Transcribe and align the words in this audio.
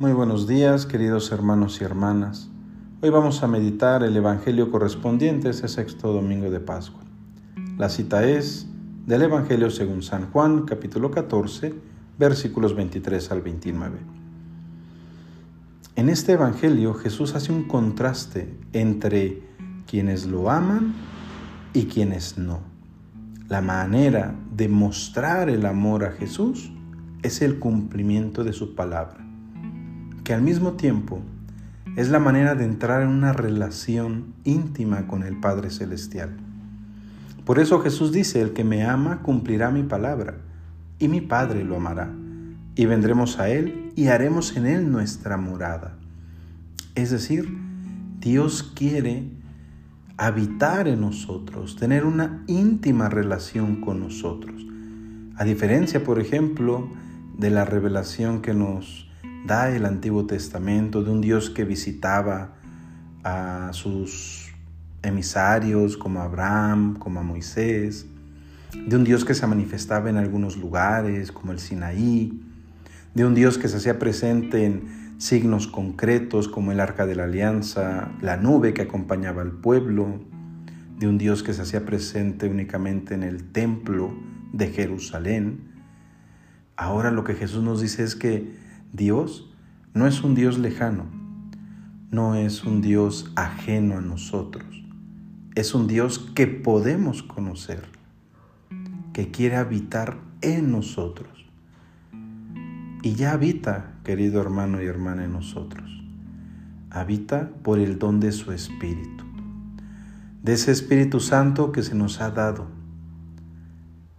Muy 0.00 0.12
buenos 0.12 0.46
días, 0.46 0.86
queridos 0.86 1.30
hermanos 1.30 1.78
y 1.82 1.84
hermanas. 1.84 2.48
Hoy 3.02 3.10
vamos 3.10 3.42
a 3.42 3.46
meditar 3.46 4.02
el 4.02 4.16
Evangelio 4.16 4.70
correspondiente 4.70 5.48
a 5.48 5.50
ese 5.50 5.68
sexto 5.68 6.10
domingo 6.10 6.50
de 6.50 6.58
Pascua. 6.58 7.02
La 7.76 7.90
cita 7.90 8.24
es 8.24 8.66
del 9.04 9.20
Evangelio 9.20 9.68
según 9.68 10.02
San 10.02 10.30
Juan, 10.30 10.62
capítulo 10.62 11.10
14, 11.10 11.74
versículos 12.18 12.74
23 12.74 13.30
al 13.30 13.42
29. 13.42 13.98
En 15.96 16.08
este 16.08 16.32
Evangelio 16.32 16.94
Jesús 16.94 17.34
hace 17.34 17.52
un 17.52 17.68
contraste 17.68 18.56
entre 18.72 19.42
quienes 19.86 20.24
lo 20.24 20.50
aman 20.50 20.94
y 21.74 21.84
quienes 21.84 22.38
no. 22.38 22.60
La 23.50 23.60
manera 23.60 24.34
de 24.56 24.66
mostrar 24.66 25.50
el 25.50 25.66
amor 25.66 26.06
a 26.06 26.12
Jesús 26.12 26.72
es 27.22 27.42
el 27.42 27.58
cumplimiento 27.58 28.44
de 28.44 28.54
su 28.54 28.74
palabra, 28.74 29.29
que 30.30 30.34
al 30.34 30.42
mismo 30.42 30.74
tiempo 30.74 31.18
es 31.96 32.08
la 32.08 32.20
manera 32.20 32.54
de 32.54 32.64
entrar 32.64 33.02
en 33.02 33.08
una 33.08 33.32
relación 33.32 34.32
íntima 34.44 35.08
con 35.08 35.24
el 35.24 35.40
Padre 35.40 35.70
Celestial. 35.70 36.30
Por 37.44 37.58
eso 37.58 37.80
Jesús 37.80 38.12
dice, 38.12 38.40
el 38.40 38.52
que 38.52 38.62
me 38.62 38.84
ama 38.84 39.22
cumplirá 39.24 39.72
mi 39.72 39.82
palabra, 39.82 40.36
y 41.00 41.08
mi 41.08 41.20
Padre 41.20 41.64
lo 41.64 41.74
amará, 41.74 42.12
y 42.76 42.86
vendremos 42.86 43.40
a 43.40 43.48
Él 43.48 43.92
y 43.96 44.06
haremos 44.06 44.56
en 44.56 44.66
Él 44.66 44.92
nuestra 44.92 45.36
morada. 45.36 45.96
Es 46.94 47.10
decir, 47.10 47.52
Dios 48.20 48.62
quiere 48.62 49.24
habitar 50.16 50.86
en 50.86 51.00
nosotros, 51.00 51.74
tener 51.74 52.04
una 52.04 52.44
íntima 52.46 53.08
relación 53.08 53.80
con 53.80 53.98
nosotros. 53.98 54.64
A 55.34 55.42
diferencia, 55.42 56.04
por 56.04 56.20
ejemplo, 56.20 56.88
de 57.36 57.50
la 57.50 57.64
revelación 57.64 58.42
que 58.42 58.54
nos 58.54 59.09
da 59.46 59.74
el 59.74 59.84
Antiguo 59.84 60.26
Testamento, 60.26 61.02
de 61.02 61.10
un 61.10 61.20
Dios 61.20 61.50
que 61.50 61.64
visitaba 61.64 62.54
a 63.24 63.70
sus 63.72 64.48
emisarios 65.02 65.96
como 65.96 66.20
Abraham, 66.20 66.96
como 66.98 67.20
a 67.20 67.22
Moisés, 67.22 68.06
de 68.74 68.96
un 68.96 69.04
Dios 69.04 69.24
que 69.24 69.34
se 69.34 69.46
manifestaba 69.46 70.10
en 70.10 70.16
algunos 70.16 70.56
lugares 70.56 71.32
como 71.32 71.52
el 71.52 71.58
Sinaí, 71.58 72.40
de 73.14 73.24
un 73.24 73.34
Dios 73.34 73.58
que 73.58 73.68
se 73.68 73.78
hacía 73.78 73.98
presente 73.98 74.64
en 74.64 75.18
signos 75.18 75.66
concretos 75.66 76.48
como 76.48 76.72
el 76.72 76.80
arca 76.80 77.06
de 77.06 77.16
la 77.16 77.24
alianza, 77.24 78.12
la 78.22 78.36
nube 78.36 78.72
que 78.72 78.82
acompañaba 78.82 79.42
al 79.42 79.52
pueblo, 79.52 80.20
de 80.98 81.08
un 81.08 81.18
Dios 81.18 81.42
que 81.42 81.54
se 81.54 81.62
hacía 81.62 81.84
presente 81.84 82.46
únicamente 82.46 83.14
en 83.14 83.22
el 83.22 83.50
templo 83.52 84.14
de 84.52 84.68
Jerusalén, 84.68 85.70
Ahora 86.80 87.10
lo 87.10 87.24
que 87.24 87.34
Jesús 87.34 87.62
nos 87.62 87.82
dice 87.82 88.02
es 88.02 88.16
que 88.16 88.54
Dios 88.92 89.48
no 89.94 90.08
es 90.08 90.24
un 90.24 90.34
Dios 90.34 90.58
lejano, 90.58 91.06
no 92.10 92.34
es 92.34 92.64
un 92.64 92.80
Dios 92.80 93.30
ajeno 93.36 93.98
a 93.98 94.00
nosotros, 94.00 94.64
es 95.54 95.74
un 95.76 95.86
Dios 95.86 96.18
que 96.18 96.48
podemos 96.48 97.22
conocer, 97.22 97.84
que 99.12 99.30
quiere 99.30 99.56
habitar 99.56 100.18
en 100.40 100.72
nosotros. 100.72 101.28
Y 103.02 103.14
ya 103.14 103.32
habita, 103.32 103.94
querido 104.02 104.42
hermano 104.42 104.82
y 104.82 104.86
hermana, 104.86 105.24
en 105.24 105.32
nosotros. 105.32 105.88
Habita 106.90 107.50
por 107.62 107.78
el 107.78 107.98
don 107.98 108.18
de 108.18 108.32
su 108.32 108.50
Espíritu, 108.50 109.24
de 110.42 110.54
ese 110.54 110.72
Espíritu 110.72 111.20
Santo 111.20 111.70
que 111.70 111.84
se 111.84 111.94
nos 111.94 112.20
ha 112.20 112.30
dado. 112.32 112.66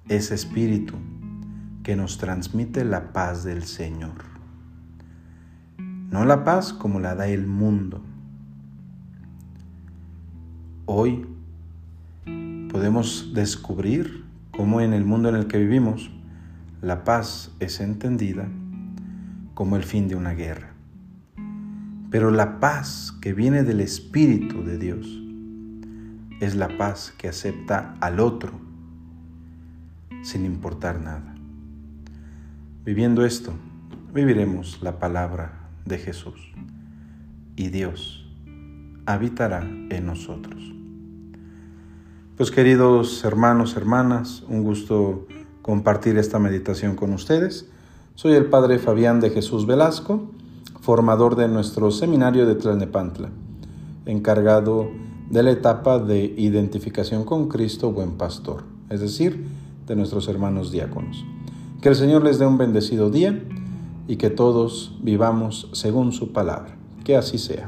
Ese 0.08 0.33
Espíritu 0.33 0.95
que 1.83 1.97
nos 1.97 2.17
transmite 2.17 2.85
la 2.85 3.11
paz 3.11 3.44
del 3.44 3.63
Señor. 3.63 4.41
No 6.12 6.26
la 6.26 6.44
paz 6.44 6.74
como 6.74 7.00
la 7.00 7.16
da 7.16 7.30
el 7.30 7.47
mundo. 7.47 8.02
Hoy 10.85 11.25
podemos 12.69 13.31
descubrir 13.34 14.25
cómo 14.52 14.81
en 14.81 14.91
el 14.91 15.06
mundo 15.06 15.30
en 15.30 15.35
el 15.35 15.47
que 15.47 15.58
vivimos 15.58 16.12
la 16.81 17.06
paz 17.06 17.56
es 17.62 17.80
entendida 17.80 18.50
como 19.53 19.78
el 19.78 19.84
fin 19.84 20.09
de 20.09 20.16
una 20.16 20.31
guerra. 20.31 20.74
Pero 22.09 22.30
la 22.30 22.59
paz 22.59 23.18
que 23.22 23.31
viene 23.31 23.64
del 23.64 23.80
Espíritu 23.80 24.66
de 24.66 24.78
Dios 24.78 25.08
es 26.41 26.56
la 26.56 26.78
paz 26.78 27.14
que 27.18 27.30
acepta 27.30 27.96
al 28.02 28.19
otro 28.19 28.52
sin 30.24 30.44
importar 30.44 31.00
nada. 31.00 31.35
Viviendo 32.84 33.24
esto, 33.24 33.53
viviremos 34.14 34.81
la 34.81 35.00
palabra 35.00 35.60
de 35.86 35.97
Jesús 35.97 36.53
y 37.56 37.69
Dios 37.69 38.25
habitará 39.06 39.62
en 39.62 40.06
nosotros. 40.06 40.74
Pues 42.38 42.52
queridos 42.52 43.24
hermanos, 43.24 43.75
hermanas, 43.75 44.44
un 44.47 44.64
gusto 44.64 45.28
compartir 45.62 46.18
esta 46.18 46.40
meditación 46.40 46.96
con 46.96 47.14
ustedes. 47.14 47.70
Soy 48.16 48.34
el 48.34 48.46
Padre 48.46 48.80
Fabián 48.80 49.20
de 49.20 49.30
Jesús 49.30 49.66
Velasco, 49.66 50.31
formador 50.80 51.36
de 51.36 51.47
nuestro 51.47 51.91
seminario 51.91 52.46
de 52.46 52.56
Tlalnepantla, 52.56 53.30
encargado 54.06 54.90
de 55.30 55.44
la 55.44 55.52
etapa 55.52 56.00
de 56.00 56.34
identificación 56.38 57.24
con 57.24 57.47
Cristo 57.47 57.91
Buen 57.91 58.14
Pastor, 58.14 58.64
es 58.90 59.02
decir, 59.02 59.46
de 59.88 59.96
nuestros 59.96 60.28
hermanos 60.28 60.72
diáconos. 60.72 61.24
Que 61.81 61.90
el 61.90 61.96
Señor 61.96 62.24
les 62.24 62.40
dé 62.40 62.46
un 62.46 62.58
bendecido 62.58 63.09
día 63.09 63.40
y 64.07 64.17
que 64.17 64.29
todos 64.29 64.95
vivamos 65.01 65.69
según 65.73 66.12
su 66.12 66.31
palabra. 66.31 66.78
Que 67.03 67.16
así 67.16 67.38
sea. 67.38 67.67